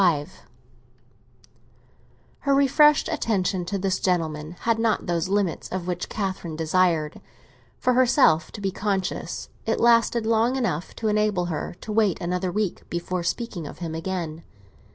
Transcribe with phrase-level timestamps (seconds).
[0.01, 0.29] XXXV
[2.39, 7.21] HER refreshed attention to this gentleman had not those limits of which Catherine desired,
[7.77, 12.51] for herself, to be conscious; it lasted long enough to enable her to wait another
[12.51, 14.41] week before speaking of him again.